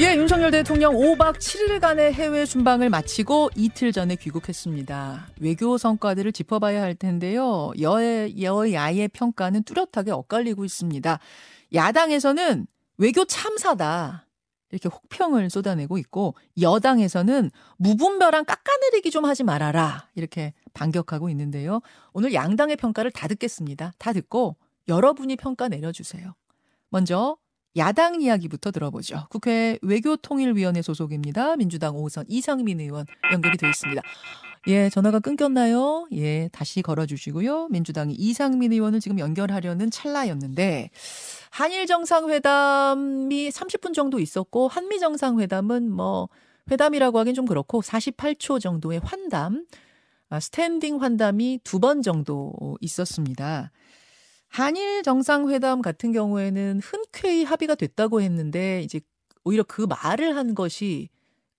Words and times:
예, 0.00 0.16
윤석열 0.16 0.50
대통령 0.50 0.94
5박 0.94 1.36
7일간의 1.36 2.12
해외 2.12 2.46
순방을 2.46 2.88
마치고 2.88 3.50
이틀 3.54 3.92
전에 3.92 4.16
귀국했습니다. 4.16 5.28
외교 5.40 5.76
성과들을 5.76 6.32
짚어봐야 6.32 6.80
할 6.80 6.94
텐데요. 6.94 7.70
여, 7.82 7.98
여야의 8.40 9.08
평가는 9.08 9.62
뚜렷하게 9.62 10.10
엇갈리고 10.12 10.64
있습니다. 10.64 11.18
야당에서는 11.74 12.66
외교 12.96 13.26
참사다. 13.26 14.26
이렇게 14.70 14.88
혹평을 14.88 15.50
쏟아내고 15.50 15.98
있고 15.98 16.34
여당에서는 16.58 17.50
무분별한 17.76 18.46
깎아내리기 18.46 19.10
좀 19.10 19.26
하지 19.26 19.44
말아라. 19.44 20.08
이렇게 20.14 20.54
반격하고 20.72 21.28
있는데요. 21.28 21.80
오늘 22.14 22.32
양당의 22.32 22.76
평가를 22.76 23.10
다 23.10 23.28
듣겠습니다. 23.28 23.92
다 23.98 24.14
듣고 24.14 24.56
여러분이 24.88 25.36
평가 25.36 25.68
내려주세요. 25.68 26.34
먼저 26.88 27.36
야당 27.76 28.20
이야기부터 28.20 28.70
들어보죠. 28.72 29.26
국회 29.30 29.78
외교통일위원회 29.82 30.82
소속입니다. 30.82 31.56
민주당 31.56 31.94
5선 31.94 32.24
이상민 32.28 32.80
의원 32.80 33.06
연결이 33.32 33.56
되어 33.56 33.70
있습니다. 33.70 34.02
예, 34.68 34.90
전화가 34.90 35.20
끊겼나요? 35.20 36.06
예, 36.12 36.48
다시 36.52 36.82
걸어주시고요. 36.82 37.68
민주당이 37.68 38.14
이상민 38.14 38.72
의원을 38.72 39.00
지금 39.00 39.18
연결하려는 39.18 39.90
찰나였는데, 39.90 40.90
한일 41.50 41.86
정상회담이 41.86 43.50
30분 43.50 43.94
정도 43.94 44.18
있었고, 44.18 44.68
한미 44.68 44.98
정상회담은 44.98 45.90
뭐, 45.90 46.28
회담이라고 46.70 47.18
하긴 47.20 47.34
좀 47.34 47.46
그렇고, 47.46 47.80
48초 47.80 48.60
정도의 48.60 49.00
환담, 49.02 49.64
아, 50.28 50.40
스탠딩 50.40 51.00
환담이 51.02 51.60
두 51.64 51.80
번 51.80 52.02
정도 52.02 52.52
있었습니다. 52.80 53.70
한일 54.50 55.02
정상회담 55.04 55.80
같은 55.80 56.12
경우에는 56.12 56.80
흔쾌히 56.82 57.44
합의가 57.44 57.76
됐다고 57.76 58.20
했는데 58.20 58.82
이제 58.82 59.00
오히려 59.44 59.62
그 59.62 59.86
말을 59.88 60.36
한 60.36 60.54
것이 60.54 61.08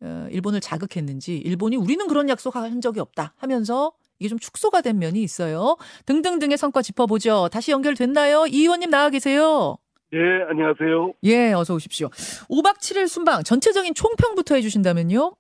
어, 0.02 0.28
일본을 0.30 0.60
자극했는지 0.60 1.38
일본이 1.38 1.78
우리는 1.78 2.06
그런 2.08 2.28
약속한 2.28 2.82
적이 2.82 3.00
없다 3.00 3.34
하면서 3.38 3.94
이게 4.20 4.28
좀 4.28 4.38
축소가 4.38 4.82
된 4.82 5.00
면이 5.00 5.24
있어요. 5.24 5.78
등등등의 6.06 6.58
성과 6.58 6.82
짚어보죠. 6.82 7.50
다시 7.52 7.72
연결됐나요? 7.72 8.48
이 8.48 8.62
의원님 8.62 8.90
나와 8.90 9.10
계세요. 9.10 9.78
네, 10.12 10.20
안녕하세요. 10.50 11.14
예, 11.24 11.54
어서 11.54 11.74
오십시오. 11.74 12.10
5박 12.10 12.80
7일 12.80 13.08
순방 13.08 13.44
전체적인 13.44 13.94
총평부터 13.94 14.56
해주신다면요? 14.56 15.34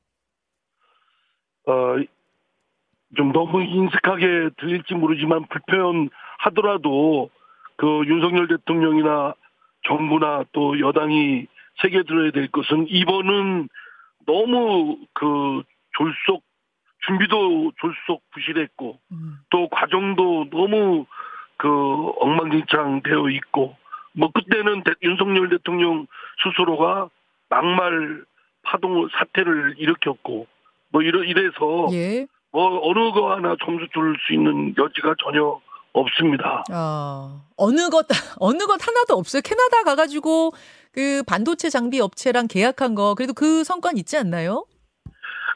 어, 1.67 1.73
좀 3.17 3.33
너무 3.33 3.61
인색하게 3.61 4.51
들릴지 4.57 4.93
모르지만 4.93 5.45
불편하더라도 5.49 7.29
그 7.81 8.03
윤석열 8.05 8.47
대통령이나 8.47 9.33
정부나 9.87 10.43
또 10.51 10.79
여당이 10.79 11.47
새겨들어야 11.81 12.29
될 12.29 12.47
것은 12.49 12.85
이번은 12.87 13.69
너무 14.27 14.99
그 15.15 15.63
졸속 15.97 16.43
준비도 17.07 17.71
졸속 17.81 18.21
부실했고 18.29 18.99
음. 19.11 19.37
또 19.49 19.67
과정도 19.69 20.45
너무 20.51 21.07
그 21.57 22.11
엉망진창 22.19 23.01
되어 23.01 23.31
있고 23.31 23.75
뭐 24.13 24.29
그때는 24.31 24.83
대, 24.83 24.91
윤석열 25.01 25.49
대통령 25.49 26.05
스스로가 26.43 27.09
막말 27.49 28.23
파동 28.61 29.09
사태를 29.09 29.73
일으켰고 29.79 30.45
뭐 30.91 31.01
이러 31.01 31.23
이래서 31.23 31.87
예. 31.93 32.27
뭐 32.51 32.79
어느 32.87 33.11
거 33.11 33.31
하나 33.31 33.55
점수 33.65 33.87
줄 33.91 34.15
수 34.27 34.33
있는 34.33 34.75
여지가 34.77 35.15
전혀 35.23 35.59
없습니다. 35.93 36.63
아, 36.71 37.41
어느 37.57 37.89
것, 37.89 38.07
어느 38.39 38.65
것 38.65 38.85
하나도 38.85 39.15
없어요. 39.15 39.41
캐나다 39.43 39.83
가가지고 39.83 40.53
그 40.91 41.23
반도체 41.27 41.69
장비 41.69 41.99
업체랑 41.99 42.47
계약한 42.47 42.95
거, 42.95 43.15
그래도 43.15 43.33
그 43.33 43.63
성과는 43.63 43.97
있지 43.97 44.17
않나요? 44.17 44.65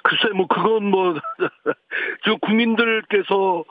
글쎄, 0.03 0.30
뭐, 0.36 0.47
그건 0.47 0.86
뭐, 0.86 1.16
저 2.25 2.36
국민들께서 2.41 3.63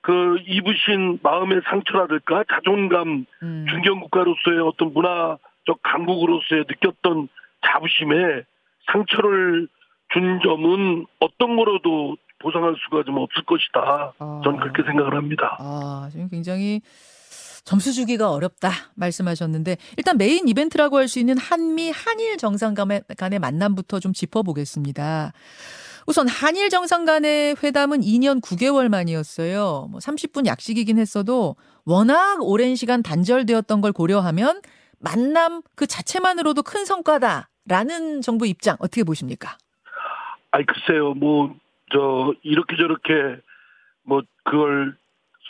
그 0.00 0.38
입으신 0.46 1.20
마음의 1.22 1.60
상처라든가 1.68 2.44
자존감, 2.50 3.26
음. 3.42 3.66
중견국가로서의 3.68 4.58
어떤 4.64 4.92
문화적 4.92 5.80
강국으로서의 5.82 6.64
느꼈던 6.68 7.28
자부심에 7.66 8.42
상처를 8.90 9.68
준 10.12 10.40
점은 10.42 11.06
어떤 11.20 11.56
거로도 11.56 12.16
보상할 12.42 12.74
수가 12.84 13.04
좀 13.04 13.16
없을 13.18 13.44
것이다. 13.44 14.14
아. 14.18 14.40
그렇게 14.44 14.82
생각을 14.84 15.14
합니다. 15.16 15.56
아, 15.60 16.08
지금 16.10 16.28
굉장히 16.28 16.80
점수 17.64 17.92
주기가 17.92 18.30
어렵다 18.32 18.70
말씀하셨는데 18.96 19.76
일단 19.96 20.18
메인 20.18 20.48
이벤트라고 20.48 20.96
할 20.98 21.06
수 21.08 21.20
있는 21.20 21.38
한미 21.38 21.90
한일 21.90 22.36
정상 22.36 22.74
간의 22.74 23.38
만남부터 23.38 24.00
좀 24.00 24.12
짚어보겠습니다. 24.12 25.32
우선 26.06 26.26
한일 26.26 26.68
정상 26.70 27.04
간의 27.04 27.54
회담은 27.62 28.00
2년 28.00 28.40
9개월 28.42 28.88
만이었어요. 28.88 29.86
뭐 29.90 30.00
30분 30.00 30.46
약식이긴 30.46 30.98
했어도 30.98 31.54
워낙 31.84 32.38
오랜 32.42 32.74
시간 32.74 33.02
단절되었던 33.04 33.80
걸 33.80 33.92
고려하면 33.92 34.60
만남 34.98 35.62
그 35.76 35.86
자체만으로도 35.86 36.64
큰 36.64 36.84
성과다라는 36.84 38.22
정부 38.22 38.46
입장 38.48 38.76
어떻게 38.80 39.04
보십니까? 39.04 39.56
아이 40.50 40.64
글쎄요. 40.64 41.14
뭐 41.14 41.54
저 41.92 42.34
이렇게 42.42 42.76
저렇게 42.76 43.38
뭐 44.04 44.22
그걸 44.44 44.96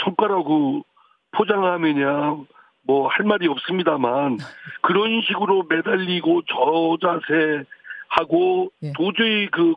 성과라고 0.04 0.84
포장하느냐 1.32 2.36
뭐 2.84 3.08
할 3.08 3.24
말이 3.24 3.46
없습니다만 3.48 4.38
그런 4.82 5.22
식으로 5.22 5.64
매달리고 5.68 6.42
저 6.48 6.96
자세 7.00 7.64
하고 8.08 8.70
예. 8.82 8.92
도저히 8.94 9.48
그 9.50 9.74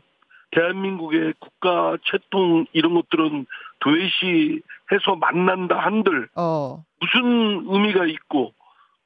대한민국의 0.51 1.33
국가 1.39 1.97
채통 2.05 2.65
이런 2.73 2.93
것들은 2.95 3.45
도외시해서 3.79 5.15
만난다 5.19 5.77
한들 5.77 6.29
어. 6.35 6.83
무슨 6.99 7.65
의미가 7.67 8.05
있고 8.07 8.53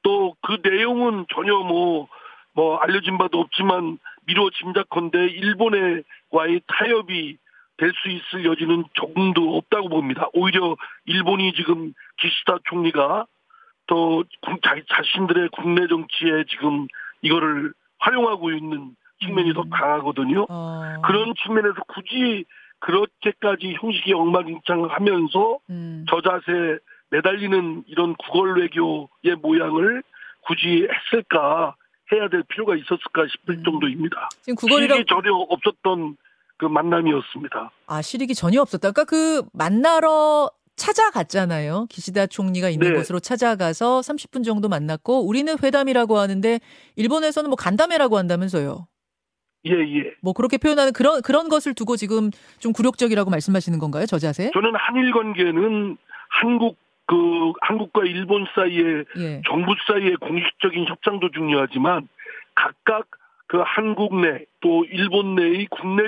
또 0.02 0.34
그 0.42 0.58
내용은 0.62 1.26
전혀 1.34 1.52
뭐뭐 1.58 2.08
뭐 2.54 2.76
알려진 2.78 3.18
바도 3.18 3.38
없지만 3.40 3.98
미뤄 4.26 4.48
짐작컨대 4.50 5.26
일본과의 5.26 6.62
타협이 6.66 7.36
될 7.80 7.92
수 8.02 8.08
있을 8.10 8.44
여지는 8.44 8.84
조금도 8.92 9.56
없다고 9.56 9.88
봅니다. 9.88 10.28
오히려 10.34 10.76
일본이 11.06 11.52
지금 11.54 11.94
기시다 12.18 12.58
총리가 12.64 13.24
또 13.86 14.22
자기 14.62 14.82
자신들의 14.88 15.48
국내 15.52 15.86
정치에 15.88 16.44
지금 16.50 16.86
이거를 17.22 17.72
활용하고 17.98 18.52
있는 18.52 18.94
측면이 19.24 19.50
음. 19.50 19.54
더 19.54 19.64
강하거든요. 19.70 20.46
어. 20.48 20.82
그런 21.04 21.34
측면에서 21.42 21.76
굳이 21.88 22.44
그렇게까지 22.80 23.76
형식이 23.80 24.12
엉망진창하면서 24.12 25.58
음. 25.70 26.06
저자세 26.08 26.78
매달리는 27.10 27.84
이런 27.88 28.14
구걸 28.16 28.60
외교의 28.60 29.36
모양을 29.42 30.02
굳이 30.42 30.86
했을까 31.12 31.74
해야 32.12 32.28
될 32.28 32.42
필요가 32.48 32.76
있었을까 32.76 33.26
싶을 33.30 33.56
음. 33.56 33.64
정도입니다. 33.64 34.28
지금 34.42 34.56
구걸이라 34.56 35.02
전혀 35.08 35.32
없었던 35.32 36.16
그 36.60 36.66
만남이었습니다. 36.66 37.70
아 37.86 38.02
실익이 38.02 38.34
전혀 38.34 38.60
없었다. 38.60 38.90
그러니까 38.90 39.04
그 39.04 39.42
만나러 39.54 40.50
찾아갔잖아요. 40.76 41.86
기시다 41.88 42.26
총리가 42.26 42.68
있는 42.68 42.90
네. 42.92 42.94
곳으로 42.94 43.18
찾아가서 43.18 44.00
30분 44.00 44.44
정도 44.44 44.68
만났고 44.68 45.26
우리는 45.26 45.56
회담이라고 45.62 46.18
하는데 46.18 46.60
일본에서는 46.96 47.48
뭐 47.48 47.56
간담회라고 47.56 48.18
한다면서요. 48.18 48.86
예, 49.66 49.72
예. 49.72 50.14
뭐 50.22 50.32
그렇게 50.34 50.58
표현하는 50.58 50.92
그런 50.92 51.22
그런 51.22 51.48
것을 51.48 51.74
두고 51.74 51.96
지금 51.96 52.30
좀 52.58 52.72
굴욕적이라고 52.74 53.30
말씀하시는 53.30 53.78
건가요? 53.78 54.04
저 54.06 54.18
자세? 54.18 54.50
저는 54.52 54.72
한일 54.74 55.12
관계는 55.12 55.96
한국 56.28 56.76
그 57.06 57.16
한국과 57.62 58.04
일본 58.04 58.46
사이의 58.54 59.04
예. 59.16 59.42
정부 59.48 59.74
사이의 59.86 60.16
공식적인 60.16 60.86
협상도 60.88 61.30
중요하지만 61.30 62.06
각각 62.54 63.06
그 63.46 63.62
한국 63.64 64.14
내 64.20 64.44
또 64.60 64.84
일본 64.84 65.34
내의 65.34 65.66
국내 65.70 66.04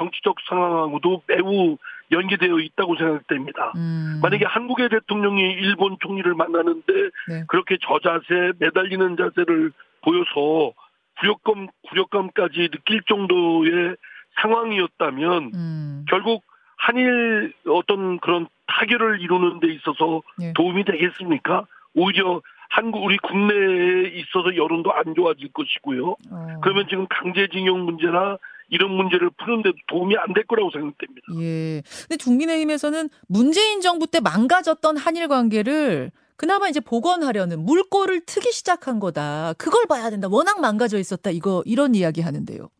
정치적 0.00 0.36
상황하고도 0.48 1.22
매우 1.26 1.76
연계되어 2.10 2.58
있다고 2.58 2.96
생각됩니다. 2.96 3.72
음. 3.76 4.18
만약에 4.22 4.46
한국의 4.46 4.88
대통령이 4.88 5.42
일본 5.42 5.96
총리를 6.00 6.34
만나는데 6.34 6.92
네. 7.28 7.44
그렇게 7.46 7.76
저자세 7.80 8.52
매달리는 8.58 9.16
자세를 9.16 9.72
보여서 10.02 10.72
굴욕감 11.20 11.68
굴욕감까지 11.88 12.70
느낄 12.70 13.02
정도의 13.06 13.96
상황이었다면 14.40 15.50
음. 15.54 16.04
결국 16.08 16.42
한일 16.78 17.52
어떤 17.68 18.18
그런 18.20 18.48
타결을 18.66 19.20
이루는 19.20 19.60
데 19.60 19.68
있어서 19.68 20.22
네. 20.38 20.54
도움이 20.54 20.84
되겠습니까? 20.84 21.66
오히려 21.94 22.40
한국 22.70 23.04
우리 23.04 23.18
국내에 23.18 24.08
있어서 24.14 24.56
여론도 24.56 24.92
안 24.94 25.14
좋아질 25.14 25.52
것이고요. 25.52 26.16
어. 26.30 26.60
그러면 26.62 26.86
지금 26.88 27.06
강제징용 27.08 27.84
문제나 27.84 28.38
이런 28.70 28.90
문제를 28.92 29.30
푸는데도 29.38 29.76
도움이 29.88 30.16
안 30.16 30.32
될 30.32 30.46
거라고 30.46 30.70
생각됩니다. 30.70 31.26
예. 31.40 31.82
근데 32.08 32.16
국민의힘에서는 32.22 33.08
문재인 33.28 33.80
정부 33.80 34.06
때 34.06 34.20
망가졌던 34.20 34.96
한일 34.96 35.28
관계를 35.28 36.10
그나마 36.36 36.68
이제 36.68 36.80
복원하려는 36.80 37.60
물꼬를 37.64 38.22
트기 38.24 38.52
시작한 38.52 38.98
거다. 38.98 39.52
그걸 39.58 39.84
봐야 39.86 40.08
된다. 40.08 40.28
워낙 40.30 40.60
망가져 40.60 40.98
있었다. 40.98 41.30
이거 41.30 41.62
이런 41.66 41.94
이야기 41.94 42.20
하는데요. 42.22 42.70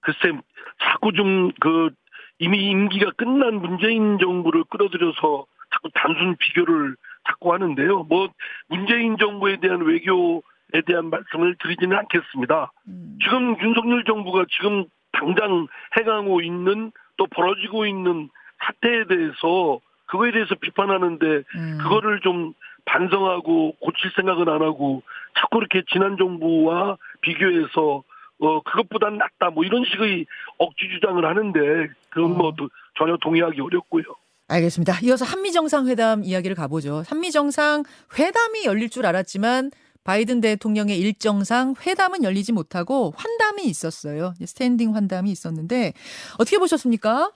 글쎄 0.00 0.38
자꾸 0.82 1.12
좀 1.12 1.52
그 1.60 1.90
이미 2.38 2.68
임기가 2.68 3.12
끝난 3.16 3.54
문재인 3.54 4.18
정부를 4.18 4.64
끌어들여서 4.64 5.46
자꾸 5.72 5.90
단순 5.94 6.36
비교를 6.36 6.96
자꾸 7.26 7.54
하는데요. 7.54 8.02
뭐 8.04 8.28
문재인 8.68 9.16
정부에 9.18 9.58
대한 9.60 9.80
외교에 9.80 10.82
대한 10.86 11.08
말씀을 11.08 11.56
드리지는 11.62 11.96
않겠습니다. 11.96 12.72
음. 12.88 13.18
지금 13.24 13.56
윤석열 13.62 14.04
정부가 14.04 14.44
지금 14.56 14.84
당장 15.18 15.66
해가고 15.98 16.40
있는 16.40 16.92
또 17.16 17.26
벌어지고 17.26 17.86
있는 17.86 18.28
사태에 18.64 19.04
대해서 19.08 19.80
그거에 20.06 20.30
대해서 20.32 20.54
비판하는데 20.54 21.26
음. 21.26 21.78
그거를 21.82 22.20
좀 22.20 22.54
반성하고 22.84 23.76
고칠 23.80 24.10
생각은 24.14 24.48
안 24.48 24.62
하고 24.62 25.02
자꾸 25.38 25.58
이렇게 25.58 25.82
지난 25.92 26.16
정부와 26.16 26.96
비교해서 27.20 28.02
어 28.38 28.60
그것보단 28.62 29.16
낫다 29.16 29.50
뭐 29.50 29.64
이런 29.64 29.84
식의 29.84 30.26
억지 30.58 30.88
주장을 30.94 31.24
하는데 31.24 31.60
그건 32.10 32.36
뭐 32.36 32.48
어. 32.48 32.54
뭐 32.56 32.68
전혀 32.98 33.16
동의하기 33.16 33.60
어렵고요. 33.60 34.04
알겠습니다. 34.48 35.00
이어서 35.02 35.24
한미 35.24 35.50
정상회담 35.50 36.22
이야기를 36.22 36.54
가보죠. 36.54 37.02
한미 37.08 37.32
정상 37.32 37.82
회담이 38.16 38.64
열릴 38.64 38.88
줄 38.90 39.06
알았지만 39.06 39.70
바이든 40.06 40.40
대통령의 40.40 40.98
일정상 41.00 41.74
회담은 41.84 42.22
열리지 42.22 42.52
못하고 42.52 43.12
환담이 43.16 43.64
있었어요. 43.64 44.34
스탠딩 44.38 44.94
환담이 44.94 45.30
있었는데 45.30 45.94
어떻게 46.38 46.58
보셨습니까? 46.58 47.32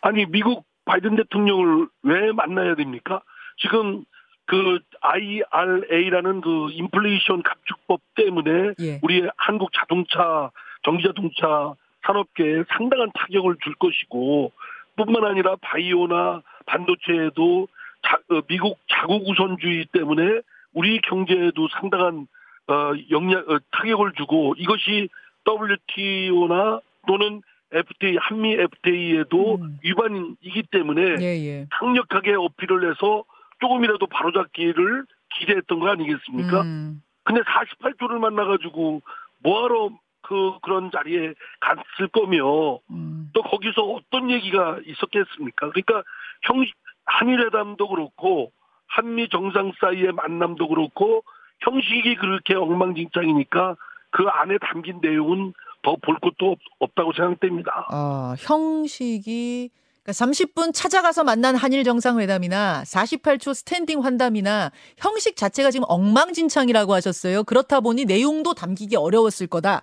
아니 0.00 0.24
미국 0.24 0.64
바이든 0.86 1.16
대통령을 1.16 1.88
왜 2.02 2.32
만나야 2.32 2.74
됩니까? 2.74 3.20
지금 3.58 4.04
그 4.46 4.78
IRA라는 5.02 6.40
그 6.40 6.70
인플레이션 6.72 7.42
감축법 7.42 8.00
때문에 8.16 8.74
예. 8.80 8.98
우리 9.02 9.28
한국 9.36 9.70
자동차, 9.74 10.50
전기자동차 10.82 11.74
산업계에 12.06 12.64
상당한 12.76 13.10
타격을 13.14 13.56
줄 13.62 13.74
것이고 13.74 14.52
뿐만 14.96 15.24
아니라 15.24 15.56
바이오나 15.60 16.42
반도체에도 16.64 17.68
자, 18.02 18.18
어, 18.30 18.40
미국 18.48 18.78
자국 18.88 19.28
우선주의 19.28 19.86
때문에 19.92 20.40
우리 20.72 21.00
경제에도 21.00 21.68
상당한 21.68 22.26
어, 22.68 22.92
영향 23.10 23.40
어, 23.48 23.58
타격을 23.72 24.12
주고 24.16 24.54
이것이 24.56 25.08
WTO나 25.46 26.80
또는 27.06 27.42
FTA 27.72 28.16
한미 28.20 28.54
FTA에도 28.54 29.56
음. 29.56 29.78
위반이기 29.82 30.64
때문에 30.70 31.16
예, 31.20 31.46
예. 31.46 31.66
강력하게 31.70 32.34
어필을 32.34 32.90
해서 32.90 33.24
조금이라도 33.60 34.06
바로잡기를 34.06 35.04
기대했던 35.34 35.80
거 35.80 35.88
아니겠습니까? 35.88 36.62
음. 36.62 37.02
근데 37.24 37.42
48조를 37.42 38.18
만나가지고 38.18 39.02
뭐하러 39.42 39.90
그 40.22 40.58
그런 40.62 40.90
자리에 40.90 41.34
갔을 41.60 42.08
거며 42.12 42.78
음. 42.90 43.30
또 43.32 43.42
거기서 43.42 43.82
어떤 43.82 44.30
얘기가 44.30 44.78
있었겠습니까? 44.84 45.70
그러니까 45.70 46.02
형 46.42 46.64
한일회담도 47.04 47.88
그렇고 47.88 48.52
한미 48.90 49.28
정상 49.30 49.72
사이의 49.80 50.12
만남도 50.12 50.68
그렇고 50.68 51.22
형식이 51.60 52.16
그렇게 52.16 52.54
엉망진창이니까 52.54 53.76
그 54.10 54.24
안에 54.28 54.58
담긴 54.58 54.98
내용은 55.00 55.52
더 55.82 55.96
볼 55.96 56.18
것도 56.20 56.56
없 56.78 56.94
다고 56.94 57.12
생각됩니다. 57.14 57.86
어, 57.90 58.34
형식이 58.38 59.70
그러니까 60.02 60.12
30분 60.12 60.74
찾아가서 60.74 61.24
만난 61.24 61.56
한일 61.56 61.84
정상회담이나 61.84 62.82
48초 62.84 63.54
스탠딩 63.54 64.02
환담이나 64.04 64.72
형식 64.98 65.36
자체가 65.36 65.70
지금 65.70 65.84
엉망진창이라고 65.88 66.92
하셨어요. 66.94 67.44
그렇다 67.44 67.80
보니 67.80 68.04
내용도 68.06 68.52
담기기 68.54 68.96
어려웠을 68.96 69.46
거다. 69.46 69.82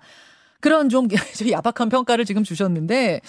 그런 0.60 0.88
좀 0.88 1.08
야박한 1.50 1.88
평가를 1.88 2.24
지금 2.24 2.44
주셨는데 2.44 3.20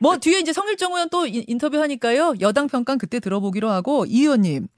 뭐 0.00 0.16
뒤에 0.18 0.40
이제 0.40 0.52
성일종 0.52 0.92
의원 0.92 1.08
또 1.10 1.26
인터뷰 1.26 1.78
하니까요. 1.78 2.34
여당 2.40 2.66
평가 2.68 2.96
그때 2.96 3.20
들어보기로 3.20 3.68
하고 3.68 4.04
이 4.06 4.20
의원님. 4.22 4.68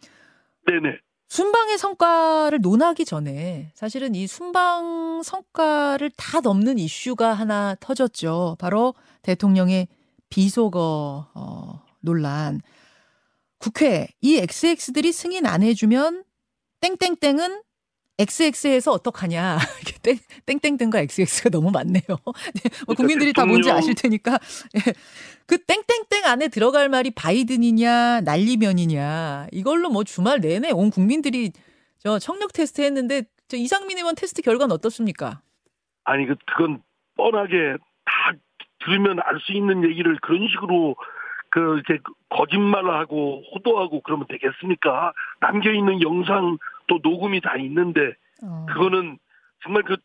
네네. 0.67 0.99
순방의 1.29 1.79
성과를 1.79 2.61
논하기 2.61 3.05
전에 3.05 3.73
사실은 3.75 4.15
이 4.15 4.27
순방 4.27 5.23
성과를 5.25 6.11
다 6.17 6.41
넘는 6.41 6.79
이슈가 6.79 7.33
하나 7.33 7.77
터졌죠. 7.81 8.57
바로 8.59 8.95
대통령의 9.23 9.89
비속어 10.29 11.31
어, 11.35 11.83
논란. 12.01 12.61
국회 13.59 14.09
이 14.21 14.37
XX들이 14.37 15.13
승인 15.13 15.47
안 15.47 15.63
해주면 15.63 16.25
땡땡땡은 16.81 17.63
XX에서 18.19 18.93
어떡하냐. 18.93 19.59
땡, 20.03 20.19
땡땡땡과 20.47 21.01
XX가 21.01 21.51
너무 21.51 21.71
많네요. 21.71 22.03
네, 22.07 22.71
뭐 22.87 22.95
국민들이 22.95 23.33
다 23.33 23.45
뭔지 23.45 23.71
아실 23.71 23.95
테니까. 23.95 24.39
예. 24.77 24.93
그 25.47 25.59
땡땡땡 25.59 26.25
안에 26.25 26.49
들어갈 26.49 26.89
말이 26.89 27.11
바이든이냐, 27.11 28.21
난리면이냐. 28.21 29.49
이걸로 29.53 29.91
뭐 29.91 30.05
주말 30.05 30.41
내내 30.41 30.71
온 30.71 30.91
국민들이 30.91 31.51
저 31.99 32.19
청력 32.19 32.53
테스트 32.53 32.83
했는데 32.83 33.25
저 33.49 33.57
이상민 33.57 33.99
의원 33.99 34.15
테스트 34.15 34.43
결과는 34.43 34.73
어떻습니까? 34.75 35.41
아니, 36.05 36.27
그, 36.27 36.37
그건 36.47 36.83
뻔하게 37.17 37.77
다 38.05 38.33
들으면 38.85 39.19
알 39.21 39.41
수 39.41 39.53
있는 39.53 39.83
얘기를 39.89 40.17
그런 40.23 40.47
식으로 40.49 40.95
그 41.51 41.81
이제 41.81 41.99
거짓말하고 42.31 43.43
호도하고 43.55 44.03
그러면 44.03 44.27
되겠습니까? 44.29 45.13
남겨 45.41 45.73
있는 45.73 46.03
영상 46.03 46.59
또 46.87 47.01
녹음이 47.03 47.41
다 47.41 47.57
있는데 47.57 48.15
어. 48.43 48.67
그거는 48.69 49.19
정말 49.63 49.83
그, 49.85 49.97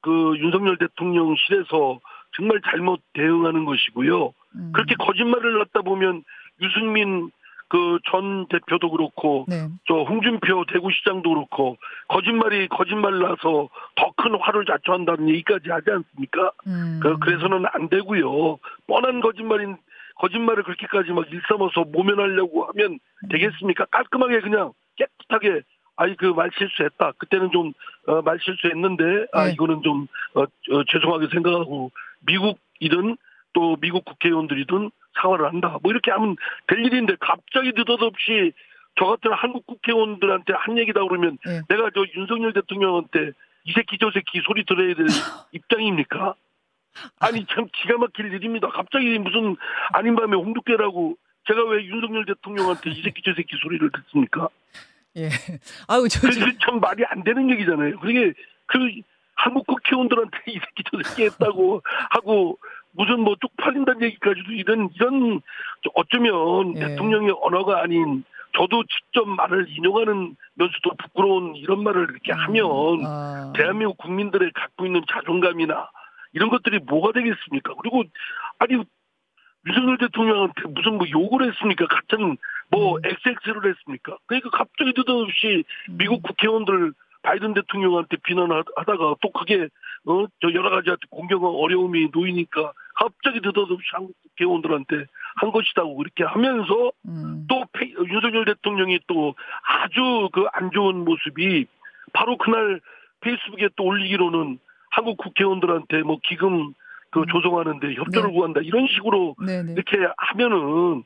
그 0.00 0.34
윤석열 0.38 0.76
대통령실에서 0.78 2.00
정말 2.36 2.60
잘못 2.70 3.00
대응하는 3.14 3.64
것이고요. 3.64 4.32
음. 4.56 4.72
그렇게 4.72 4.94
거짓말을 4.96 5.58
넣다 5.58 5.82
보면 5.82 6.22
유승민 6.60 7.30
그 7.68 7.98
전 8.10 8.46
대표도 8.48 8.90
그렇고 8.90 9.44
네. 9.46 9.68
저 9.86 9.94
홍준표 9.94 10.64
대구시장도 10.72 11.28
그렇고 11.28 11.76
거짓말이 12.08 12.66
거짓말 12.68 13.18
나서 13.18 13.68
더 13.94 14.08
큰 14.16 14.34
화를 14.34 14.64
자초한다는 14.64 15.28
얘기까지 15.28 15.70
하지 15.70 15.90
않습니까? 15.90 16.50
음. 16.66 16.98
그, 17.02 17.18
그래서는 17.18 17.64
안 17.72 17.88
되고요. 17.88 18.58
뻔한 18.86 19.20
거짓말인 19.20 19.76
거짓말을 20.16 20.64
그렇게까지 20.64 21.12
막 21.12 21.30
일삼아서 21.30 21.84
모면하려고 21.92 22.64
하면 22.64 22.92
음. 22.94 23.28
되겠습니까? 23.28 23.84
깔끔하게 23.86 24.40
그냥 24.40 24.72
깨끗하게 24.96 25.60
아이 25.98 26.14
그말 26.14 26.50
실수했다. 26.56 27.12
그때는 27.18 27.50
좀 27.50 27.72
어, 28.06 28.22
말 28.22 28.38
실수했는데 28.40 29.26
아 29.32 29.46
네. 29.46 29.52
이거는 29.52 29.82
좀 29.82 30.06
어, 30.34 30.42
어, 30.42 30.84
죄송하게 30.88 31.26
생각하고 31.32 31.90
미국이든 32.20 33.16
또 33.52 33.76
미국 33.80 34.04
국회의원들이든 34.04 34.90
사과를 35.20 35.46
한다. 35.46 35.78
뭐 35.82 35.90
이렇게 35.90 36.12
하면 36.12 36.36
될 36.68 36.84
일인데 36.86 37.16
갑자기 37.18 37.72
느닷없이 37.74 38.52
저 38.96 39.06
같은 39.06 39.32
한국 39.32 39.66
국회의원들한테 39.66 40.52
한 40.56 40.78
얘기다 40.78 41.02
그러면 41.02 41.36
네. 41.44 41.62
내가 41.68 41.90
저 41.92 42.04
윤석열 42.16 42.52
대통령한테 42.52 43.32
이 43.64 43.72
새끼 43.72 43.98
저 43.98 44.12
새끼 44.12 44.40
소리 44.46 44.64
들어야 44.64 44.94
될 44.94 45.06
입장입니까? 45.50 46.34
아니 47.18 47.44
참 47.46 47.66
기가 47.72 47.98
막힐 47.98 48.32
일입니다. 48.32 48.68
갑자기 48.68 49.18
무슨 49.18 49.56
아닌 49.92 50.14
밤에 50.14 50.36
홍두깨라고 50.36 51.16
제가 51.48 51.64
왜 51.64 51.84
윤석열 51.86 52.24
대통령한테 52.24 52.90
이 52.90 53.02
새끼 53.02 53.22
저 53.24 53.34
새끼 53.34 53.56
소리를 53.60 53.90
듣습니까? 53.90 54.48
예. 55.16 55.28
아유, 55.88 56.06
저, 56.08 56.30
저, 56.30 56.40
참 56.60 56.80
말이 56.80 57.04
안 57.06 57.22
되는 57.24 57.50
얘기잖아요. 57.50 57.98
그게 58.00 58.32
그 58.66 58.78
한국 59.34 59.66
국회의원들한테 59.66 60.38
이 60.48 60.58
새끼 60.58 60.82
저 60.90 61.02
새끼 61.02 61.24
했다고 61.24 61.82
하고 62.10 62.58
무슨 62.92 63.20
뭐 63.20 63.36
쪽팔린다는 63.40 64.02
얘기까지도 64.02 64.52
이런 64.52 64.90
이런 64.94 65.40
어쩌면 65.94 66.76
예. 66.76 66.80
대통령의 66.80 67.34
언어가 67.40 67.82
아닌 67.82 68.24
저도 68.56 68.82
직접 68.84 69.28
말을 69.28 69.66
인용하는 69.68 70.36
면서도 70.54 70.96
부끄러운 70.98 71.54
이런 71.54 71.82
말을 71.84 72.08
이렇게 72.10 72.32
음. 72.32 72.38
하면 72.38 73.06
아. 73.06 73.52
대한민국 73.54 73.98
국민들의 73.98 74.50
갖고 74.52 74.86
있는 74.86 75.02
자존감이나 75.12 75.90
이런 76.32 76.50
것들이 76.50 76.80
뭐가 76.80 77.12
되겠습니까? 77.12 77.74
그리고 77.80 78.04
아니 78.58 78.82
윤석열 79.68 79.98
대통령한테 79.98 80.62
무슨 80.68 80.98
뭐 80.98 81.06
욕을 81.10 81.46
했습니까? 81.48 81.86
같은 81.86 82.36
뭐 82.70 82.96
음. 82.96 83.02
XX를 83.04 83.70
했습니까? 83.70 84.16
그러니까 84.26 84.50
갑자기 84.50 84.92
느닷없이 84.96 85.64
음. 85.90 85.98
미국 85.98 86.22
국회의원들 86.22 86.92
바이든 87.22 87.54
대통령한테 87.54 88.16
비난하다가 88.24 89.16
또 89.20 89.30
그게 89.32 89.68
어 90.06 90.26
저 90.40 90.52
여러 90.54 90.70
가지 90.70 90.90
공경과 91.10 91.48
어려움이 91.48 92.08
놓이니까 92.12 92.72
갑자기 92.94 93.40
느닷없이 93.42 93.84
한국 93.92 94.14
국회의원들한테 94.22 95.04
한 95.36 95.50
것이다고 95.50 95.96
그렇게 95.96 96.24
하면서 96.24 96.92
음. 97.06 97.46
또 97.48 97.64
페, 97.72 97.90
윤석열 97.90 98.44
대통령이 98.44 99.00
또 99.06 99.34
아주 99.62 100.28
그 100.32 100.46
안 100.52 100.70
좋은 100.70 101.04
모습이 101.04 101.66
바로 102.12 102.36
그날 102.38 102.80
페이스북에 103.20 103.68
또 103.76 103.84
올리기로는 103.84 104.58
한국 104.90 105.18
국회의원들한테 105.18 106.02
뭐 106.02 106.18
기금 106.22 106.72
그 107.10 107.20
음. 107.20 107.26
조성하는데 107.30 107.94
협조를 107.94 108.30
네. 108.30 108.34
구한다 108.36 108.60
이런 108.62 108.86
식으로 108.88 109.34
네네. 109.44 109.62
네. 109.62 109.72
이렇게 109.72 109.96
하면은 110.16 111.04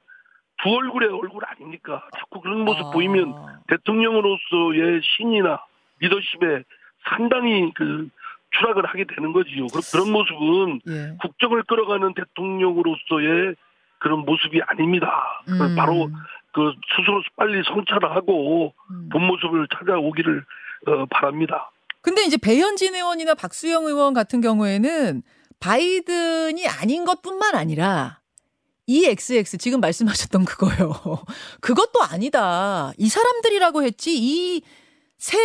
두 0.63 0.69
얼굴의 0.71 1.09
얼굴 1.09 1.43
아닙니까? 1.47 2.03
자꾸 2.19 2.41
그런 2.41 2.61
모습 2.65 2.87
아. 2.87 2.91
보이면 2.91 3.35
대통령으로서의 3.69 5.01
신이나 5.17 5.61
리더십에 6.01 6.65
상당히 7.09 7.73
그 7.75 8.09
추락을 8.59 8.85
하게 8.87 9.05
되는 9.05 9.33
거지요. 9.33 9.67
그런- 9.69 9.83
그런 9.93 10.13
모습은 10.13 10.81
예. 10.89 11.17
국정을 11.21 11.63
끌어가는 11.65 12.15
대통령으로서의 12.15 13.55
그런 13.99 14.21
모습이 14.21 14.61
아닙니다. 14.67 15.43
그 15.47 15.53
음. 15.53 15.77
바로 15.77 16.11
그 16.53 16.73
스스로 16.97 17.23
빨리 17.37 17.63
성찰하고 17.65 18.75
음. 18.91 19.09
본 19.11 19.27
모습을 19.27 19.67
찾아오기를 19.79 20.45
어, 20.89 21.07
바랍니다. 21.07 21.71
근데 22.03 22.23
이제 22.25 22.37
배현진 22.37 22.95
의원이나 22.95 23.35
박수영 23.35 23.85
의원 23.85 24.13
같은 24.13 24.41
경우에는 24.41 25.23
바이든이 25.63 26.67
아닌 26.67 27.05
것뿐만 27.05 27.55
아니라 27.55 28.21
이 28.87 29.07
XX 29.07 29.59
지금 29.59 29.81
말씀하셨던 29.81 30.45
그거요. 30.45 30.93
그것도 31.63 32.03
아니다. 32.03 32.93
이 32.99 33.09
사람들이라고 33.09 33.85
했지 33.85 34.13
이새 34.13 35.39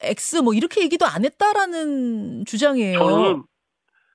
X 0.00 0.36
뭐 0.36 0.54
이렇게 0.54 0.82
얘기도 0.82 1.04
안 1.04 1.24
했다라는 1.24 2.44
주장이에요. 2.46 2.98
저는 2.98 3.42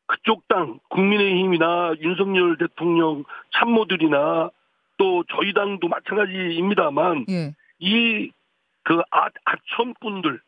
그쪽 0.05 0.47
당 0.47 0.79
국민의힘이나 0.89 1.95
윤석열 2.01 2.57
대통령 2.57 3.25
참모들이나 3.53 4.49
또 4.97 5.23
저희 5.35 5.53
당도 5.53 5.87
마찬가지입니다만 5.87 7.25
예. 7.29 7.53
이그 7.79 9.01
아, 9.11 9.27
아첨꾼들 9.45 10.39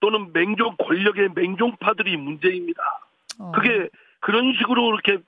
또는 0.00 0.32
맹종 0.32 0.76
권력의 0.76 1.30
맹종파들이 1.34 2.16
문제입니다. 2.16 2.82
어. 3.40 3.52
그게 3.52 3.88
그런 4.20 4.54
식으로 4.58 4.94
이렇게 4.94 5.22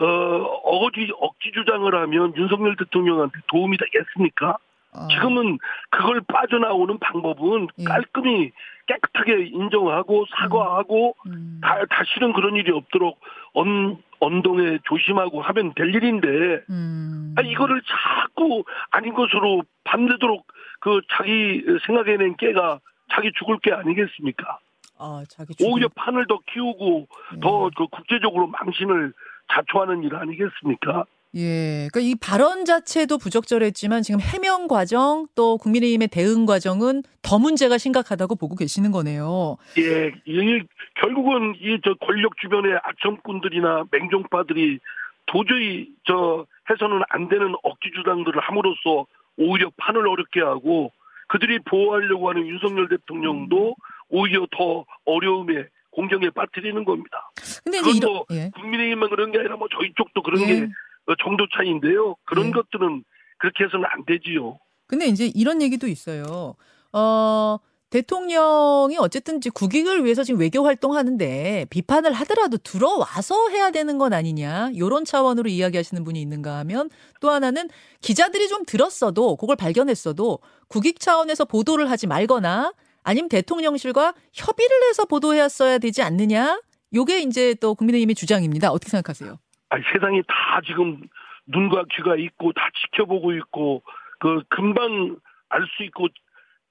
어 0.00 0.06
어거지 0.06 1.12
억지 1.20 1.52
주장을 1.52 1.94
하면 1.94 2.34
윤석열 2.36 2.76
대통령한테 2.76 3.38
도움이 3.48 3.76
되겠습니까? 3.76 4.58
어. 4.94 5.08
지금은 5.08 5.58
그걸 5.90 6.20
빠져나오는 6.28 6.98
방법은 6.98 7.68
예. 7.78 7.84
깔끔히 7.84 8.52
깨끗하게 8.86 9.46
인정하고 9.46 10.26
사과하고 10.36 11.16
음. 11.26 11.60
다, 11.62 11.84
다시는 11.88 12.32
그런 12.32 12.56
일이 12.56 12.70
없도록 12.72 13.18
언, 13.54 13.96
언동에 14.20 14.78
조심하고 14.84 15.40
하면 15.40 15.72
될 15.74 15.94
일인데 15.94 16.64
음. 16.68 17.34
아니, 17.36 17.50
이거를 17.50 17.80
자꾸 17.86 18.64
아닌 18.90 19.14
것으로 19.14 19.62
밤새도록 19.84 20.46
그 20.80 21.00
자기 21.12 21.64
생각해낸 21.86 22.36
깨가 22.36 22.80
자기 23.12 23.30
죽을 23.38 23.58
게 23.58 23.72
아니겠습니까? 23.72 24.58
아, 25.02 25.24
자기 25.28 25.54
죽음. 25.54 25.72
오히려 25.72 25.88
판을 25.94 26.26
더 26.28 26.38
키우고 26.52 27.06
예. 27.36 27.40
더그 27.40 27.88
국제적으로 27.90 28.46
망신을 28.46 29.12
자초하는 29.52 30.04
일 30.04 30.14
아니겠습니까? 30.14 31.04
예. 31.34 31.88
그러니까 31.90 32.00
이 32.00 32.14
발언 32.14 32.64
자체도 32.64 33.18
부적절했지만 33.18 34.02
지금 34.02 34.20
해명 34.20 34.68
과정 34.68 35.26
또 35.34 35.56
국민의힘의 35.58 36.08
대응 36.08 36.46
과정은 36.46 37.02
더 37.22 37.38
문제가 37.38 37.78
심각하다고 37.78 38.36
보고 38.36 38.54
계시는 38.54 38.92
거네요. 38.92 39.56
예, 39.78 40.12
이 40.26 40.62
결국은 41.00 41.54
이 41.58 41.78
저 41.82 41.94
권력 41.94 42.36
주변의 42.38 42.78
아첨꾼들이나 42.84 43.84
맹종파들이 43.90 44.78
도저히 45.26 45.88
저 46.04 46.46
해서는 46.70 47.02
안 47.08 47.28
되는 47.28 47.54
억지 47.62 47.90
주장들을 47.94 48.40
함으로써 48.40 49.06
오히려 49.38 49.70
판을 49.78 50.06
어렵게 50.06 50.40
하고 50.40 50.92
그들이 51.28 51.58
보호하려고 51.60 52.28
하는 52.28 52.46
윤석열 52.46 52.88
대통령도 52.88 53.74
오히려 54.12 54.46
더 54.56 54.84
어려움에 55.04 55.66
공경에 55.90 56.30
빠뜨리는 56.30 56.84
겁니다. 56.84 57.30
근데 57.64 57.78
이제 57.78 57.84
그건 57.84 57.96
이런 57.96 58.12
뭐 58.12 58.26
예. 58.30 58.50
국민의힘만 58.54 59.10
그런 59.10 59.32
게 59.32 59.38
아니라 59.38 59.56
뭐 59.56 59.68
저희 59.76 59.92
쪽도 59.96 60.22
그런 60.22 60.42
예. 60.42 60.46
게 60.46 60.68
어, 61.06 61.14
정도 61.22 61.46
차이인데요. 61.56 62.14
그런 62.24 62.48
예. 62.48 62.50
것들은 62.52 63.04
그렇게 63.38 63.64
해서는 63.64 63.84
안 63.86 64.04
되지요. 64.04 64.58
근데 64.86 65.06
이제 65.06 65.30
이런 65.34 65.60
얘기도 65.60 65.88
있어요. 65.88 66.54
어, 66.92 67.58
대통령이 67.90 68.96
어쨌든 68.98 69.38
국익을 69.40 70.04
위해서 70.04 70.24
지금 70.24 70.40
외교 70.40 70.64
활동하는데 70.64 71.66
비판을 71.68 72.12
하더라도 72.14 72.56
들어와서 72.56 73.50
해야 73.50 73.70
되는 73.70 73.98
건 73.98 74.14
아니냐. 74.14 74.70
요런 74.78 75.04
차원으로 75.04 75.50
이야기하시는 75.50 76.02
분이 76.02 76.20
있는가 76.22 76.56
하면 76.60 76.88
또 77.20 77.30
하나는 77.30 77.68
기자들이 78.00 78.48
좀 78.48 78.64
들었어도 78.64 79.36
그걸 79.36 79.56
발견했어도 79.56 80.38
국익 80.68 81.00
차원에서 81.00 81.44
보도를 81.44 81.90
하지 81.90 82.06
말거나 82.06 82.72
아니면 83.02 83.28
대통령실과 83.28 84.14
협의를 84.32 84.88
해서 84.88 85.04
보도했어야 85.04 85.78
되지 85.78 86.02
않느냐. 86.02 86.60
요게 86.94 87.20
이제 87.20 87.54
또 87.60 87.74
국민의힘의 87.74 88.14
주장입니다. 88.14 88.70
어떻게 88.70 88.90
생각하세요? 88.90 89.38
아니, 89.70 89.82
세상이 89.92 90.22
다 90.28 90.60
지금 90.66 91.00
눈과 91.46 91.84
귀가 91.94 92.16
있고 92.16 92.52
다 92.52 92.68
지켜보고 92.82 93.32
있고 93.32 93.82
그 94.20 94.42
금방 94.48 95.16
알 95.48 95.66
수 95.76 95.82
있고 95.84 96.08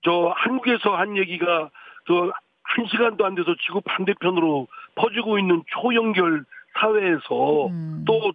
저 0.04 0.34
한국에서 0.36 0.96
한 0.96 1.18
얘기가 1.18 1.70
저 2.08 2.32
한 2.76 2.86
시간도 2.88 3.26
안 3.26 3.36
돼서 3.36 3.54
지구 3.66 3.82
반대편으로 3.82 4.68
퍼지고 4.96 5.40
있는 5.40 5.64
초연결 5.68 6.46
사회에서 6.80 7.68
음. 7.68 8.06
또 8.08 8.32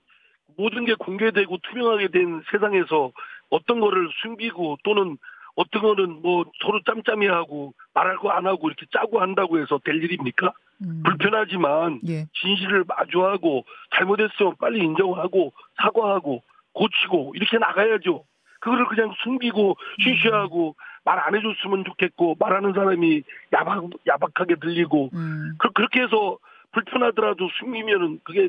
모든 0.56 0.84
게 0.84 0.94
공개되고 0.94 1.56
투명하게 1.62 2.08
된 2.08 2.42
세상에서 2.50 3.12
어떤 3.50 3.80
거를 3.80 4.08
숨기고 4.22 4.78
또는 4.84 5.16
어떤 5.56 5.82
거는 5.82 6.22
뭐 6.22 6.44
서로 6.62 6.80
짬짬이 6.84 7.26
하고 7.26 7.74
말할 7.94 8.16
거 8.18 8.30
안 8.30 8.46
하고 8.46 8.68
이렇게 8.68 8.86
짜고 8.92 9.20
한다고 9.20 9.58
해서 9.58 9.80
될 9.84 10.02
일입니까? 10.02 10.52
음. 10.82 11.02
불편하지만 11.04 12.00
예. 12.06 12.26
진실을 12.34 12.84
마주하고 12.86 13.64
잘못했으면 13.96 14.54
빨리 14.60 14.80
인정하고 14.84 15.52
사과하고 15.82 16.42
고치고 16.72 17.32
이렇게 17.34 17.56
나가야죠. 17.58 18.24
그거를 18.60 18.86
그냥 18.86 19.12
숨기고 19.22 19.76
쉬쉬하고 20.02 20.76
말안 21.04 21.34
해줬으면 21.34 21.84
좋겠고 21.84 22.36
말하는 22.38 22.72
사람이 22.74 23.22
야박 23.52 23.84
야박하게 24.06 24.56
들리고 24.56 25.10
음. 25.14 25.54
그, 25.58 25.70
그렇게 25.72 26.02
해서 26.02 26.38
불편하더라도 26.72 27.48
숨기면은 27.58 28.20
그게 28.24 28.48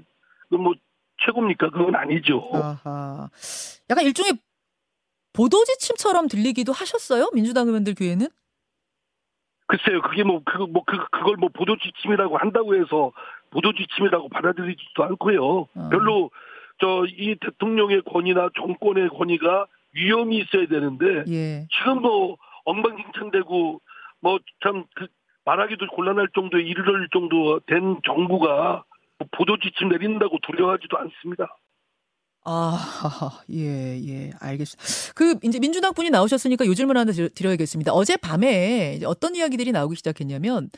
뭐 0.49 0.73
최고입니까? 1.23 1.69
그건 1.69 1.95
아니죠. 1.95 2.49
아하. 2.53 3.29
약간 3.89 4.03
일종의 4.05 4.33
보도 5.37 5.63
지침처럼 5.63 6.27
들리기도 6.27 6.73
하셨어요? 6.73 7.29
민주당 7.31 7.67
의원들 7.67 7.93
귀에는? 7.93 8.27
글쎄요, 9.67 10.01
그게 10.01 10.23
뭐, 10.23 10.41
그, 10.43 10.57
뭐, 10.63 10.83
그, 10.83 10.97
그걸 11.11 11.35
뭐 11.37 11.49
보도 11.49 11.77
지침이라고 11.77 12.37
한다고 12.37 12.75
해서 12.75 13.11
보도 13.51 13.71
지침이라고 13.71 14.29
받아들이지도 14.29 15.03
않고요. 15.03 15.45
어. 15.45 15.89
별로, 15.91 16.31
저, 16.79 17.05
이 17.07 17.35
대통령의 17.39 18.01
권위나 18.01 18.49
정권의 18.55 19.09
권위가 19.09 19.67
위험이 19.93 20.37
있어야 20.39 20.65
되는데, 20.67 21.23
예. 21.27 21.67
지금 21.69 22.01
뭐, 22.01 22.37
엉망진창되고, 22.65 23.81
뭐, 24.21 24.39
참, 24.63 24.85
그, 24.95 25.07
말하기도 25.45 25.87
곤란할 25.87 26.29
정도에 26.33 26.63
이르를 26.63 27.09
정도 27.13 27.59
된 27.67 27.99
정부가 28.05 28.83
뭐 29.17 29.27
보도 29.31 29.57
지침 29.57 29.89
내린다고 29.89 30.39
두려워하지도 30.41 30.97
않습니다. 30.97 31.55
아, 32.49 33.41
예, 33.51 33.99
예, 34.07 34.31
알겠습니다. 34.39 34.83
그, 35.15 35.37
이제 35.43 35.59
민주당 35.59 35.93
분이 35.93 36.09
나오셨으니까 36.11 36.65
요 36.65 36.73
질문 36.73 36.95
하나 36.95 37.11
드려- 37.11 37.27
드려야겠습니다. 37.35 37.91
어젯밤에 37.91 39.01
어떤 39.05 39.35
이야기들이 39.35 39.73
나오기 39.73 39.97
시작했냐면, 39.97 40.69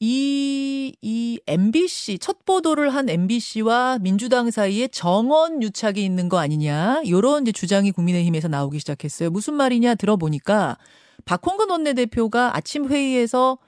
이, 0.00 0.92
이 1.00 1.40
MBC, 1.46 2.18
첫 2.18 2.44
보도를 2.44 2.90
한 2.94 3.08
MBC와 3.08 3.98
민주당 4.00 4.50
사이에 4.50 4.88
정원 4.88 5.62
유착이 5.62 6.04
있는 6.04 6.28
거 6.28 6.38
아니냐, 6.38 7.02
요런 7.08 7.42
이제 7.42 7.52
주장이 7.52 7.92
국민의힘에서 7.92 8.48
나오기 8.48 8.80
시작했어요. 8.80 9.30
무슨 9.30 9.54
말이냐 9.54 9.94
들어보니까, 9.94 10.78
박홍근 11.26 11.70
원내대표가 11.70 12.56
아침 12.56 12.88
회의에서 12.88 13.58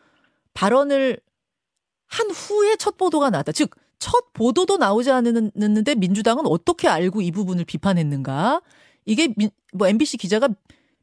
발언을 0.55 1.21
한 2.07 2.31
후에 2.31 2.75
첫 2.77 2.97
보도가 2.97 3.31
나왔다. 3.31 3.53
즉, 3.53 3.71
첫 4.01 4.33
보도도 4.33 4.79
나오지 4.79 5.11
않았는데 5.13 5.95
민주당은 5.95 6.47
어떻게 6.47 6.89
알고 6.89 7.21
이 7.21 7.31
부분을 7.31 7.65
비판했는가? 7.65 8.61
이게 9.05 9.29
민, 9.37 9.51
뭐 9.73 9.87
MBC 9.87 10.17
기자가 10.17 10.49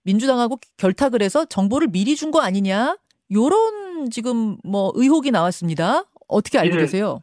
민주당하고 0.04 0.60
결탁을 0.78 1.22
해서 1.22 1.46
정보를 1.46 1.88
미리 1.90 2.16
준 2.16 2.32
거 2.32 2.42
아니냐? 2.42 2.98
요런 3.32 4.10
지금 4.10 4.58
뭐 4.66 4.92
의혹이 4.96 5.32
나왔습니다. 5.32 6.04
어떻게 6.28 6.58
알고 6.60 6.76
예. 6.76 6.80
계세요? 6.82 7.22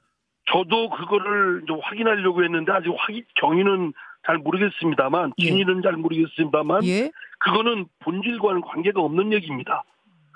저도 0.53 0.91
그거를 0.91 1.65
좀 1.67 1.81
확인하려고 1.83 2.45
했는데 2.45 2.71
아직 2.73 2.89
확인 2.97 3.25
경위는 3.41 3.93
잘 4.27 4.39
모르겠습니다만 4.39 5.33
예. 5.39 5.47
진위는 5.47 5.83
잘 5.83 5.93
모르겠습니다만 5.95 6.85
예. 6.85 7.11
그거는 7.41 7.87
본질과는 8.01 8.61
관계가 8.63 9.01
없는 9.01 9.33
얘기입니다. 9.33 9.85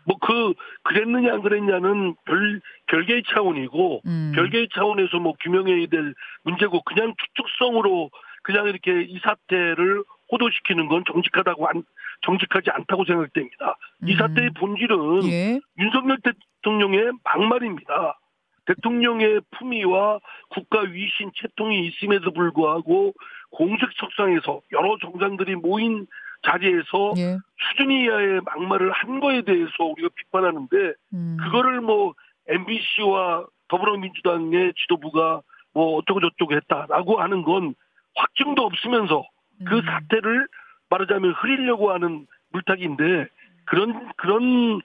뭐 0.09 0.19
그 0.21 0.55
그랬느냐 0.83 1.33
안 1.33 1.43
그랬냐는 1.43 2.15
별 2.25 2.61
별개의 2.87 3.23
차원이고 3.29 4.03
음. 4.07 4.33
별개의 4.35 4.69
차원에서 4.75 5.19
뭐 5.19 5.35
규명해야 5.41 5.87
될 5.87 6.15
문제고 6.43 6.83
그냥 6.83 7.15
추측성으로 7.17 8.11
그냥 8.43 8.67
이렇게 8.67 9.03
이 9.03 9.19
사태를 9.23 10.03
호도시키는 10.33 10.89
건 10.89 11.05
정직하다고 11.11 11.69
안 11.69 11.83
정직하지 12.23 12.71
않다고 12.71 13.05
생각됩니다. 13.05 13.77
이 14.07 14.13
음. 14.13 14.19
사태의 14.19 14.51
본질은 14.51 15.25
예. 15.31 15.61
윤석열 15.79 16.19
대통령의 16.23 17.13
막말입니다. 17.25 18.19
대통령의 18.67 19.41
품위와 19.53 20.19
국가 20.51 20.81
위신 20.81 21.31
채통이 21.41 21.87
있음에도 21.87 22.33
불구하고 22.33 23.15
공식 23.51 23.89
석상에서 23.99 24.61
여러 24.73 24.99
정상들이 25.01 25.57
모인 25.57 26.07
자리에서 26.43 27.15
예. 27.19 27.39
수준 27.57 27.91
이하의 27.91 28.41
막말을 28.45 28.93
한 28.93 29.21
거에 29.21 29.43
대해서 29.43 29.85
우리가 29.85 30.09
비판하는데 30.15 30.77
음. 31.15 31.37
그거를 31.41 31.81
뭐 31.81 32.15
MBC와 32.49 33.47
더불어민주당의 33.69 34.73
지도부가 34.77 35.43
뭐 35.75 35.97
어쩌고 35.97 36.21
저쩌고 36.21 36.55
했다라고 36.55 37.21
하는 37.21 37.43
건 37.43 37.75
확증도 38.17 38.63
없으면서 38.63 39.25
그 39.67 39.77
음. 39.77 39.83
사태를 39.83 40.47
말하자면 40.91 41.33
흐리려고 41.33 41.93
하는 41.93 42.27
물타기인데 42.53 43.27
그런 43.67 44.11
그런 44.17 44.77
어, 44.77 44.81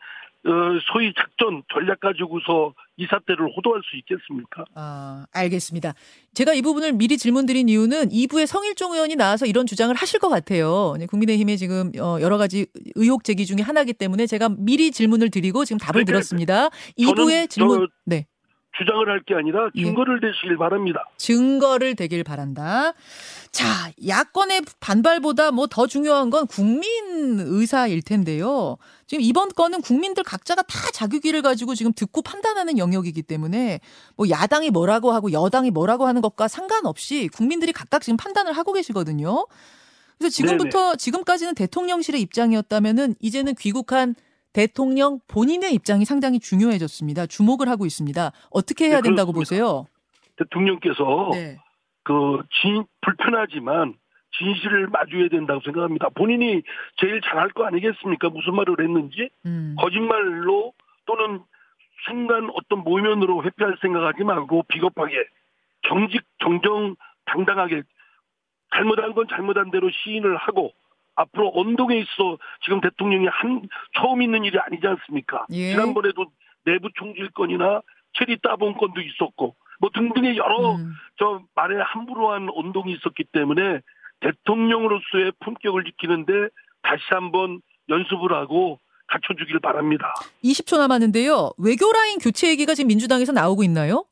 소위 0.91 1.13
작전 1.15 1.63
전략 1.73 1.99
가지고서 1.99 2.73
이 2.97 3.05
사태를 3.09 3.47
호도할 3.55 3.81
수 3.83 3.95
있겠습니까? 3.97 4.65
아, 4.75 5.25
알겠습니다. 5.31 5.93
제가 6.33 6.53
이 6.53 6.61
부분을 6.61 6.93
미리 6.93 7.17
질문드린 7.17 7.69
이유는 7.69 8.09
2부에 8.09 8.45
성일종 8.45 8.93
의원이 8.93 9.15
나와서 9.15 9.45
이런 9.45 9.65
주장을 9.65 9.93
하실 9.95 10.19
것 10.19 10.29
같아요. 10.29 10.95
국민의힘의 11.09 11.57
지금 11.57 11.91
어, 11.99 12.17
여러 12.21 12.37
가지 12.37 12.67
의혹 12.95 13.23
제기 13.23 13.45
중에 13.45 13.61
하나이기 13.61 13.93
때문에 13.93 14.27
제가 14.27 14.49
미리 14.57 14.91
질문을 14.91 15.29
드리고 15.29 15.65
지금 15.65 15.79
답을 15.79 16.01
네, 16.01 16.05
들었습니다. 16.05 16.69
2부의 16.97 17.49
질문. 17.49 17.87
네. 18.05 18.27
주장을 18.77 19.07
할 19.07 19.21
게 19.25 19.35
아니라 19.35 19.69
예. 19.75 19.83
증거를 19.83 20.19
예. 20.23 20.27
대시길 20.27 20.57
바랍니다. 20.57 21.05
증거를 21.17 21.95
대길 21.95 22.23
바란다. 22.23 22.93
자, 23.51 23.65
야권의 24.05 24.63
반발보다 24.79 25.51
뭐 25.51 25.67
더 25.67 25.87
중요한 25.87 26.29
건 26.29 26.45
국민 26.47 27.39
의사일 27.39 28.01
텐데요. 28.01 28.77
지금 29.07 29.21
이번 29.21 29.49
건은 29.49 29.81
국민들 29.81 30.23
각자가 30.23 30.61
다 30.63 30.77
자기귀를 30.93 31.41
가지고 31.41 31.75
지금 31.75 31.93
듣고 31.93 32.21
판단하는 32.21 32.77
영역이기 32.77 33.21
때문에 33.23 33.79
뭐 34.15 34.29
야당이 34.29 34.71
뭐라고 34.71 35.11
하고 35.11 35.31
여당이 35.31 35.71
뭐라고 35.71 36.05
하는 36.05 36.21
것과 36.21 36.47
상관없이 36.47 37.29
국민들이 37.33 37.71
각각 37.73 38.01
지금 38.01 38.17
판단을 38.17 38.53
하고 38.53 38.73
계시거든요. 38.73 39.45
그래서 40.17 40.33
지금부터 40.33 40.79
네네. 40.79 40.95
지금까지는 40.97 41.55
대통령실의 41.55 42.21
입장이었다면은 42.21 43.15
이제는 43.19 43.55
귀국한 43.55 44.15
대통령 44.53 45.19
본인의 45.27 45.73
입장이 45.73 46.05
상당히 46.05 46.39
중요해졌습니다. 46.39 47.25
주목을 47.25 47.67
하고 47.67 47.85
있습니다. 47.85 48.31
어떻게 48.51 48.85
해야 48.85 48.97
네, 48.97 49.09
된다고 49.09 49.33
보세요? 49.33 49.87
대통령께서 50.37 51.29
네. 51.33 51.57
그 52.03 52.43
진, 52.61 52.85
불편하지만 53.01 53.95
진실을 54.37 54.87
마주해야 54.87 55.29
된다고 55.29 55.61
생각합니다. 55.61 56.09
본인이 56.09 56.61
제일 56.97 57.21
잘할 57.21 57.49
거 57.49 57.65
아니겠습니까? 57.65 58.29
무슨 58.29 58.55
말을 58.55 58.75
했는지 58.79 59.29
음. 59.45 59.75
거짓말로 59.79 60.73
또는 61.05 61.41
순간 62.05 62.49
어떤 62.53 62.79
모면으로 62.79 63.43
회피할 63.43 63.77
생각하지 63.81 64.23
말고 64.23 64.63
비겁하게 64.67 65.13
정직 65.87 66.21
정정 66.39 66.95
당당하게 67.25 67.83
잘못한 68.73 69.13
건 69.13 69.27
잘못한 69.29 69.71
대로 69.71 69.89
시인을 69.89 70.35
하고 70.37 70.73
앞으로 71.15 71.51
언동에 71.55 71.97
있어 71.97 72.37
지금 72.63 72.81
대통령이 72.81 73.27
한 73.27 73.61
처음 73.97 74.21
있는 74.21 74.45
일이 74.45 74.57
아니지 74.59 74.85
않습니까? 74.87 75.45
예. 75.51 75.71
지난번에도 75.71 76.25
내부 76.65 76.89
총질 76.95 77.29
건이나 77.31 77.81
체리 78.13 78.39
따봉 78.41 78.73
건도 78.75 79.01
있었고 79.01 79.55
뭐 79.79 79.89
등등의 79.93 80.37
여러 80.37 80.75
음. 80.75 80.93
저 81.17 81.41
말에 81.55 81.81
함부로 81.81 82.31
한 82.31 82.47
언동이 82.53 82.93
있었기 82.93 83.25
때문에 83.31 83.81
대통령으로서의 84.21 85.33
품격을 85.39 85.83
지키는데 85.83 86.31
다시 86.81 87.03
한번 87.09 87.61
연습을 87.89 88.33
하고 88.33 88.79
갖춰주길 89.07 89.59
바랍니다. 89.59 90.13
20초 90.43 90.77
남았는데요. 90.77 91.51
외교 91.57 91.91
라인 91.91 92.19
교체 92.19 92.49
얘기가 92.49 92.73
지금 92.73 92.87
민주당에서 92.87 93.31
나오고 93.31 93.63
있나요? 93.63 94.05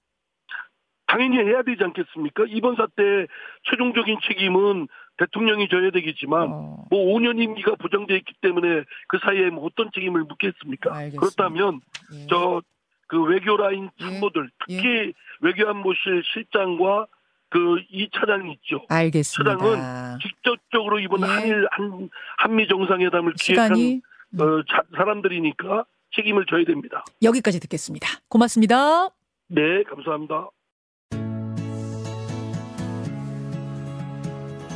당연히 1.08 1.38
해야 1.38 1.62
되지 1.64 1.84
않겠습니까? 1.84 2.46
이번 2.48 2.76
사태 2.76 3.28
최종적인 3.70 4.20
책임은 4.28 4.88
대통령이 5.18 5.70
져야 5.70 5.92
되겠지만 5.92 6.48
어. 6.52 6.86
뭐 6.90 7.06
5년 7.14 7.42
임기가 7.42 7.76
보장되어 7.76 8.18
있기 8.18 8.34
때문에 8.42 8.84
그 9.08 9.20
사이에 9.24 9.50
뭐 9.50 9.66
어떤 9.66 9.92
책임을 9.94 10.24
묻겠습니까? 10.24 10.94
알겠습니다. 10.96 11.20
그렇다면 11.20 11.82
예. 12.14 12.28
저그 12.28 13.24
외교 13.28 13.58
라인 13.58 13.90
예. 14.00 14.04
참모들 14.04 14.50
예. 14.70 14.76
특히 14.76 14.90
예. 14.90 15.14
외교안보실 15.42 16.24
실장과 16.34 17.08
그이 17.50 18.10
차장이 18.14 18.54
있죠. 18.54 18.86
알겠습니다. 18.90 19.58
차장은 19.58 20.20
직접적으로 20.20 21.00
이번 21.00 21.22
예. 21.22 21.26
한일 21.26 21.68
한 21.72 22.10
한미 22.38 22.68
정상회담을 22.68 23.34
기획한 23.34 24.02
어, 24.40 24.64
자, 24.70 24.82
사람들이니까 24.96 25.86
책임을 26.16 26.46
져야 26.46 26.64
됩니다. 26.66 27.04
여기까지 27.22 27.60
듣겠습니다. 27.60 28.08
고맙습니다. 28.30 29.10
네, 29.48 29.84
감사합니다. 29.84 30.50